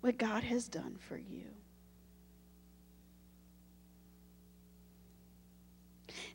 what 0.01 0.17
God 0.17 0.43
has 0.45 0.67
done 0.67 0.97
for 0.99 1.19
you. 1.19 1.45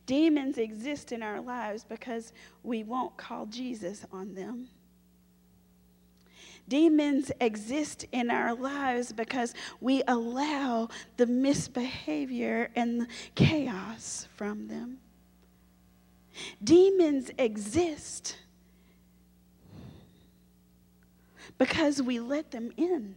Demons 0.06 0.58
exist 0.58 1.10
in 1.10 1.22
our 1.22 1.40
lives 1.40 1.82
because 1.82 2.32
we 2.62 2.84
won't 2.84 3.16
call 3.16 3.46
Jesus 3.46 4.06
on 4.12 4.34
them. 4.34 4.68
Demons 6.68 7.30
exist 7.40 8.06
in 8.12 8.30
our 8.30 8.54
lives 8.54 9.12
because 9.12 9.54
we 9.80 10.02
allow 10.08 10.88
the 11.16 11.26
misbehavior 11.26 12.70
and 12.74 13.02
the 13.02 13.06
chaos 13.34 14.28
from 14.34 14.68
them. 14.68 14.98
Demons 16.62 17.30
exist 17.38 18.38
because 21.58 22.02
we 22.02 22.18
let 22.18 22.50
them 22.50 22.72
in. 22.76 23.14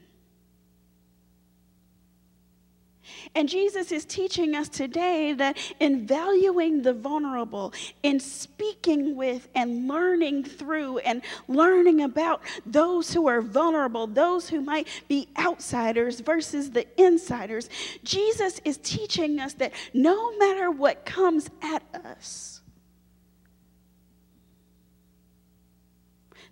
And 3.36 3.48
Jesus 3.48 3.92
is 3.92 4.06
teaching 4.06 4.56
us 4.56 4.70
today 4.70 5.34
that 5.34 5.58
in 5.80 6.08
valuing 6.08 6.82
the 6.82 6.94
vulnerable, 6.94 7.74
in 8.04 8.20
speaking 8.20 9.16
with 9.16 9.48
and 9.56 9.88
learning 9.88 10.44
through 10.44 11.00
and 11.00 11.22
learning 11.48 12.02
about 12.02 12.42
those 12.66 13.14
who 13.14 13.28
are 13.28 13.42
vulnerable, 13.42 14.08
those 14.08 14.50
who 14.50 14.62
might 14.62 14.88
be 15.08 15.28
outsiders 15.38 16.20
versus 16.20 16.72
the 16.72 16.86
insiders, 17.02 17.70
Jesus 18.04 18.60
is 18.66 18.78
teaching 18.78 19.40
us 19.40 19.54
that 19.54 19.74
no 19.94 20.36
matter 20.38 20.72
what 20.72 21.06
comes 21.06 21.50
at 21.62 21.84
us, 22.06 22.62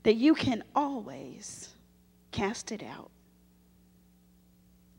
that 0.03 0.15
you 0.15 0.35
can 0.35 0.63
always 0.75 1.69
cast 2.31 2.71
it 2.71 2.83
out. 2.83 3.09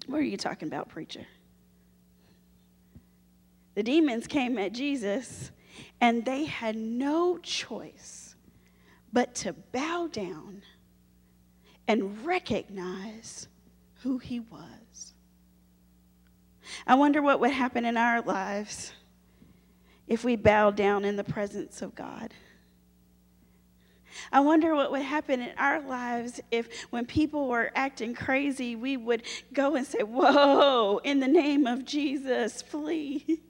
What 0.06 0.18
are 0.18 0.24
you 0.24 0.36
talking 0.36 0.68
about, 0.68 0.88
preacher? 0.88 1.26
The 3.76 3.82
demons 3.82 4.26
came 4.26 4.58
at 4.58 4.72
Jesus, 4.72 5.52
and 6.00 6.24
they 6.24 6.46
had 6.46 6.76
no 6.76 7.36
choice 7.36 8.34
but 9.12 9.34
to 9.36 9.52
bow 9.52 10.08
down 10.10 10.62
and 11.86 12.24
recognize 12.24 13.48
who 14.02 14.16
he 14.16 14.40
was. 14.40 15.12
I 16.86 16.94
wonder 16.94 17.20
what 17.20 17.38
would 17.40 17.50
happen 17.50 17.84
in 17.84 17.98
our 17.98 18.22
lives 18.22 18.92
if 20.08 20.24
we 20.24 20.36
bowed 20.36 20.74
down 20.74 21.04
in 21.04 21.16
the 21.16 21.24
presence 21.24 21.82
of 21.82 21.94
God. 21.94 22.32
I 24.32 24.40
wonder 24.40 24.74
what 24.74 24.90
would 24.90 25.02
happen 25.02 25.42
in 25.42 25.52
our 25.58 25.82
lives 25.82 26.40
if, 26.50 26.86
when 26.88 27.04
people 27.04 27.46
were 27.48 27.70
acting 27.74 28.14
crazy, 28.14 28.74
we 28.74 28.96
would 28.96 29.22
go 29.52 29.76
and 29.76 29.86
say, 29.86 30.02
Whoa, 30.02 30.98
in 31.04 31.20
the 31.20 31.28
name 31.28 31.66
of 31.66 31.84
Jesus, 31.84 32.62
flee. 32.62 33.42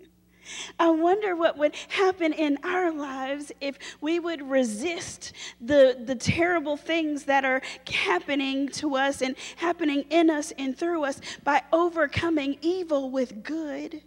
I 0.78 0.90
wonder 0.90 1.35
what 1.35 1.59
would 1.59 1.74
happen 1.88 2.32
in 2.32 2.59
our 2.62 2.92
lives 2.92 3.52
if 3.61 3.78
we 4.00 4.20
would 4.20 4.42
resist 4.42 5.32
the, 5.61 6.00
the 6.04 6.14
terrible 6.14 6.76
things 6.76 7.24
that 7.24 7.44
are 7.44 7.62
happening 7.88 8.68
to 8.68 8.96
us 8.96 9.22
and 9.22 9.37
happening 9.56 10.04
in 10.11 10.30
us 10.30 10.52
and 10.59 10.76
through 10.76 11.04
us 11.04 11.20
by 11.44 11.62
overcoming 11.72 12.59
evil 12.61 13.11
with 13.11 13.42
good. 13.42 14.02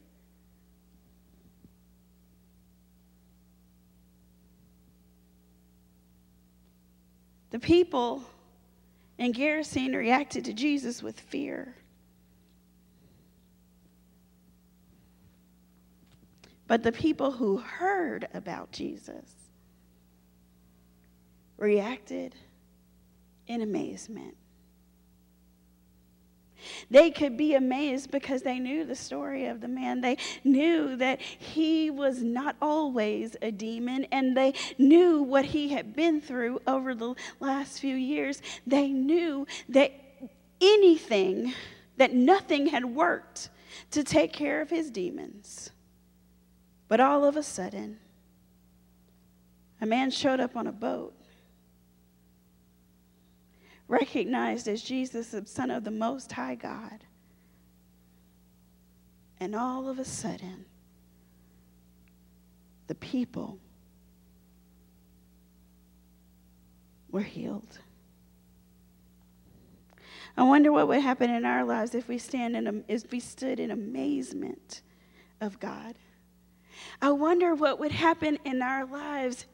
The 7.52 7.60
people 7.60 8.24
in 9.18 9.34
Gerasene 9.34 9.96
reacted 9.96 10.46
to 10.46 10.54
Jesus 10.54 11.02
with 11.02 11.20
fear. 11.20 11.76
But 16.70 16.84
the 16.84 16.92
people 16.92 17.32
who 17.32 17.58
heard 17.58 18.28
about 18.32 18.72
Jesus 18.72 19.26
reacted 21.58 22.36
in 23.48 23.62
amazement. 23.62 24.38
They 26.92 27.10
could 27.10 27.38
be 27.38 27.56
amazed 27.56 28.12
because 28.12 28.44
they 28.44 28.60
knew 28.60 28.86
the 28.86 28.96
story 28.96 29.48
of 29.48 29.62
the 29.62 29.68
man. 29.68 30.02
They 30.02 30.18
knew 30.44 30.96
that 30.98 31.22
he 31.22 31.90
was 31.90 32.22
not 32.22 32.56
always 32.62 33.36
a 33.42 33.52
demon, 33.52 34.06
and 34.12 34.38
they 34.38 34.54
knew 34.78 35.24
what 35.24 35.46
he 35.46 35.70
had 35.70 35.96
been 35.96 36.22
through 36.22 36.62
over 36.68 36.94
the 36.94 37.16
last 37.40 37.80
few 37.80 37.96
years. 37.96 38.44
They 38.68 38.90
knew 38.90 39.48
that 39.70 39.92
anything, 40.62 41.52
that 41.98 42.14
nothing 42.14 42.68
had 42.68 42.86
worked 42.86 43.50
to 43.90 44.04
take 44.04 44.34
care 44.34 44.62
of 44.62 44.70
his 44.70 44.92
demons. 44.92 45.72
But 46.90 47.00
all 47.00 47.24
of 47.24 47.38
a 47.38 47.44
sudden, 47.44 48.00
a 49.80 49.86
man 49.86 50.10
showed 50.10 50.40
up 50.40 50.58
on 50.58 50.66
a 50.66 50.72
boat, 50.72 51.14
recognized 53.88 54.68
as 54.68 54.82
Jesus, 54.82 55.30
the 55.30 55.46
Son 55.46 55.70
of 55.72 55.84
the 55.84 55.92
Most 55.92 56.32
High 56.32 56.56
God. 56.56 57.06
And 59.40 59.56
all 59.56 59.88
of 59.88 60.00
a 60.00 60.04
sudden, 60.04 60.66
the 62.88 62.96
people 62.96 63.60
were 67.12 67.22
healed. 67.22 67.80
I 70.36 70.44
wonder 70.44 70.72
what 70.72 70.88
would 70.88 71.02
happen 71.02 71.30
in 71.30 71.46
our 71.46 71.64
lives 71.64 71.94
if 71.94 72.08
we 72.08 72.18
stand 72.18 72.56
in 72.56 72.84
if 72.88 73.12
we 73.12 73.20
stood 73.20 73.60
in 73.60 73.70
amazement 73.72 74.82
of 75.40 75.60
God. 75.60 75.96
I 77.02 77.12
wonder 77.12 77.56
what 77.56 77.80
would 77.80 77.92
happen 77.92 78.40
in 78.46 78.62
our 78.62 78.86
lives. 78.86 79.46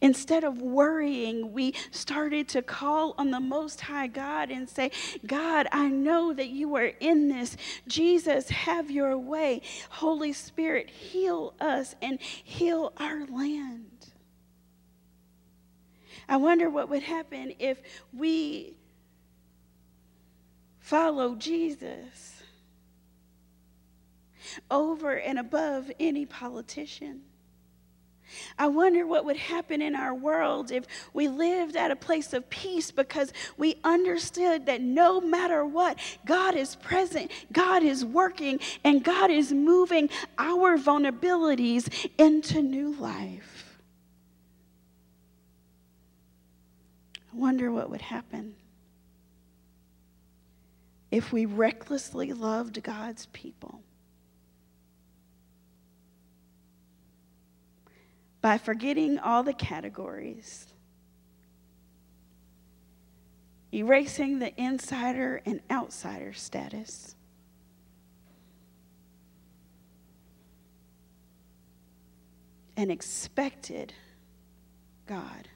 Instead 0.00 0.44
of 0.44 0.62
worrying, 0.62 1.52
we 1.52 1.74
started 1.90 2.48
to 2.48 2.62
call 2.62 3.14
on 3.18 3.30
the 3.30 3.40
Most 3.40 3.82
High 3.82 4.06
God 4.06 4.50
and 4.50 4.68
say, 4.68 4.90
God, 5.26 5.68
I 5.72 5.88
know 5.88 6.32
that 6.32 6.48
you 6.48 6.74
are 6.76 6.92
in 7.00 7.28
this. 7.28 7.56
Jesus, 7.86 8.48
have 8.48 8.90
your 8.90 9.16
way. 9.18 9.62
Holy 9.90 10.32
Spirit, 10.32 10.88
heal 10.90 11.54
us 11.60 11.94
and 12.00 12.20
heal 12.20 12.92
our 12.96 13.26
land. 13.26 13.84
I 16.28 16.36
wonder 16.36 16.68
what 16.68 16.88
would 16.90 17.02
happen 17.02 17.54
if 17.58 17.80
we 18.12 18.74
follow 20.78 21.34
Jesus 21.34 22.37
over 24.70 25.12
and 25.12 25.38
above 25.38 25.90
any 25.98 26.26
politician. 26.26 27.22
I 28.58 28.66
wonder 28.66 29.06
what 29.06 29.24
would 29.24 29.38
happen 29.38 29.80
in 29.80 29.94
our 29.94 30.14
world 30.14 30.70
if 30.70 30.84
we 31.14 31.28
lived 31.28 31.76
at 31.76 31.90
a 31.90 31.96
place 31.96 32.34
of 32.34 32.48
peace 32.50 32.90
because 32.90 33.32
we 33.56 33.76
understood 33.84 34.66
that 34.66 34.82
no 34.82 35.20
matter 35.20 35.64
what, 35.64 35.98
God 36.26 36.54
is 36.54 36.76
present, 36.76 37.30
God 37.52 37.82
is 37.82 38.04
working, 38.04 38.60
and 38.84 39.02
God 39.02 39.30
is 39.30 39.50
moving 39.52 40.10
our 40.38 40.76
vulnerabilities 40.76 41.88
into 42.18 42.60
new 42.60 42.94
life. 42.96 43.80
I 47.32 47.36
wonder 47.36 47.72
what 47.72 47.88
would 47.88 48.02
happen. 48.02 48.56
if 51.10 51.32
we 51.32 51.46
recklessly 51.46 52.32
loved 52.32 52.82
God's 52.82 53.26
people 53.32 53.80
by 58.40 58.58
forgetting 58.58 59.18
all 59.18 59.42
the 59.42 59.52
categories, 59.52 60.66
erasing 63.72 64.38
the 64.38 64.58
insider 64.60 65.42
and 65.44 65.60
outsider 65.70 66.32
status. 66.32 67.14
And 72.76 72.92
expected 72.92 73.92
God 75.06 75.48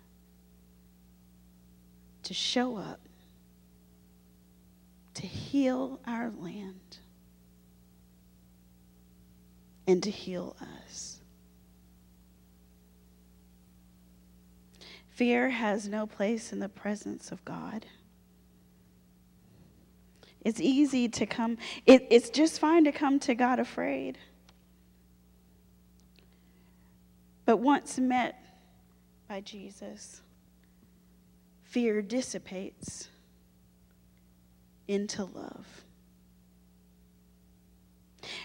to 2.25 2.35
show 2.35 2.77
up 2.77 2.99
to 5.15 5.27
heal 5.27 6.01
our 6.07 6.31
land 6.31 6.99
and 9.87 10.03
to 10.03 10.11
heal 10.11 10.57
us. 10.89 11.21
Fear 15.23 15.51
has 15.51 15.87
no 15.87 16.05
place 16.05 16.53
in 16.53 16.59
the 16.59 16.69
presence 16.69 17.31
of 17.31 17.45
God. 17.45 17.87
It's 20.41 20.61
easy 20.61 21.09
to 21.11 21.27
come, 21.27 21.59
it, 21.87 22.09
it's 22.11 22.29
just 22.29 22.59
fine 22.59 22.83
to 22.83 22.91
come 22.91 23.21
to 23.21 23.37
God 23.37 23.61
afraid. 23.61 24.19
But 27.45 27.59
once 27.59 28.01
met 28.01 28.45
by 29.29 29.43
Jesus, 29.43 30.23
fear 31.63 32.03
dissipates 32.03 33.09
into 34.89 35.23
love. 35.23 35.85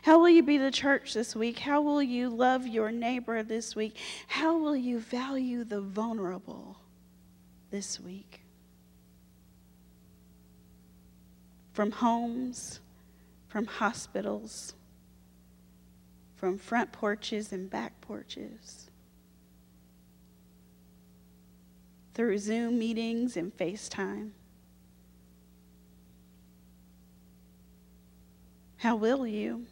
How 0.04 0.20
will 0.20 0.30
you 0.30 0.44
be 0.44 0.58
the 0.58 0.72
church 0.72 1.14
this 1.14 1.36
week? 1.36 1.60
How 1.60 1.82
will 1.82 2.02
you 2.02 2.30
love 2.30 2.68
your 2.68 2.92
neighbor 2.92 3.44
this 3.44 3.76
week? 3.76 3.98
How 4.28 4.58
will 4.58 4.76
you 4.76 5.00
value 5.00 5.64
the 5.64 5.82
vulnerable 5.82 6.78
this 7.72 8.00
week? 8.00 8.42
From 11.74 11.92
homes, 11.92 12.80
from 13.48 13.66
hospitals, 13.66 14.74
from 16.36 16.58
front 16.58 16.92
porches 16.92 17.52
and 17.52 17.70
back 17.70 18.02
porches, 18.02 18.90
through 22.14 22.40
Zoom 22.40 22.80
meetings 22.80 23.38
and 23.38 23.56
FaceTime. 23.56 24.32
How 28.78 28.96
will 28.96 29.26
you? 29.26 29.66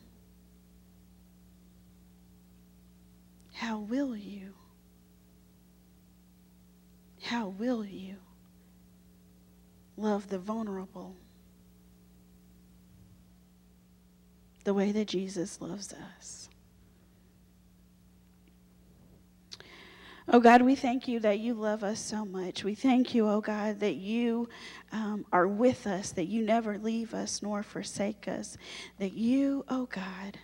How 3.53 3.79
will 3.79 4.15
you? 4.15 4.53
How 7.21 7.47
will 7.47 7.85
you 7.85 8.17
love 9.97 10.29
the 10.29 10.37
vulnerable 10.37 11.15
the 14.63 14.73
way 14.73 14.91
that 14.91 15.07
Jesus 15.07 15.61
loves 15.61 15.93
us? 15.93 16.49
Oh 20.27 20.39
God, 20.39 20.63
we 20.63 20.75
thank 20.75 21.07
you 21.07 21.19
that 21.19 21.39
you 21.39 21.53
love 21.53 21.83
us 21.83 21.99
so 21.99 22.25
much. 22.25 22.63
We 22.63 22.73
thank 22.73 23.13
you, 23.13 23.29
oh 23.29 23.41
God, 23.41 23.79
that 23.81 23.95
you 23.95 24.49
um, 24.91 25.23
are 25.31 25.47
with 25.47 25.85
us, 25.85 26.11
that 26.13 26.25
you 26.25 26.43
never 26.43 26.79
leave 26.79 27.13
us 27.13 27.43
nor 27.43 27.61
forsake 27.61 28.27
us, 28.27 28.57
that 28.97 29.13
you, 29.13 29.63
oh 29.69 29.85
God, 29.85 30.39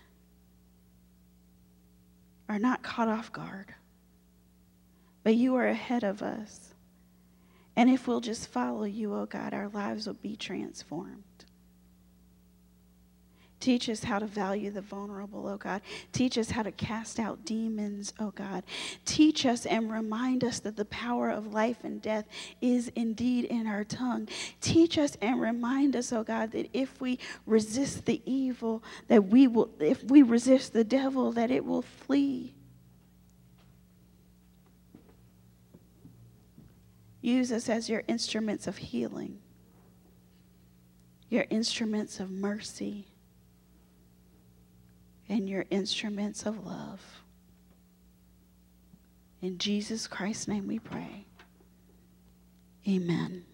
are 2.47 2.59
not 2.59 2.83
caught 2.83 3.07
off 3.07 3.31
guard, 3.33 3.73
but 5.23 5.35
you 5.35 5.55
are 5.55 5.67
ahead 5.67 6.03
of 6.03 6.21
us. 6.21 6.75
And 7.75 7.89
if 7.89 8.07
we'll 8.07 8.21
just 8.21 8.49
follow 8.49 8.83
you, 8.83 9.15
oh 9.15 9.25
God, 9.25 9.53
our 9.53 9.69
lives 9.69 10.05
will 10.05 10.13
be 10.13 10.35
transformed. 10.35 11.23
Teach 13.61 13.89
us 13.89 14.03
how 14.03 14.17
to 14.17 14.25
value 14.25 14.71
the 14.71 14.81
vulnerable, 14.81 15.47
oh 15.47 15.55
God. 15.55 15.83
Teach 16.11 16.39
us 16.39 16.49
how 16.49 16.63
to 16.63 16.71
cast 16.71 17.19
out 17.19 17.45
demons, 17.45 18.11
oh 18.19 18.31
God. 18.31 18.63
Teach 19.05 19.45
us 19.45 19.67
and 19.67 19.91
remind 19.91 20.43
us 20.43 20.59
that 20.61 20.75
the 20.75 20.85
power 20.85 21.29
of 21.29 21.53
life 21.53 21.83
and 21.83 22.01
death 22.01 22.25
is 22.59 22.91
indeed 22.95 23.45
in 23.45 23.67
our 23.67 23.83
tongue. 23.83 24.27
Teach 24.61 24.97
us 24.97 25.15
and 25.21 25.39
remind 25.39 25.95
us, 25.95 26.11
oh 26.11 26.23
God, 26.23 26.51
that 26.53 26.69
if 26.73 26.99
we 26.99 27.19
resist 27.45 28.05
the 28.05 28.19
evil, 28.25 28.83
that 29.07 29.25
we 29.25 29.45
will, 29.45 29.69
if 29.79 30.03
we 30.05 30.23
resist 30.23 30.73
the 30.73 30.83
devil, 30.83 31.31
that 31.31 31.51
it 31.51 31.63
will 31.63 31.83
flee. 31.83 32.55
Use 37.21 37.51
us 37.51 37.69
as 37.69 37.87
your 37.87 38.01
instruments 38.07 38.65
of 38.65 38.77
healing, 38.77 39.37
your 41.29 41.45
instruments 41.51 42.19
of 42.19 42.31
mercy 42.31 43.05
and 45.31 45.49
your 45.49 45.63
instruments 45.69 46.45
of 46.45 46.67
love. 46.67 46.99
In 49.41 49.57
Jesus 49.57 50.05
Christ's 50.05 50.49
name 50.49 50.67
we 50.67 50.77
pray. 50.77 51.25
Amen. 52.85 53.45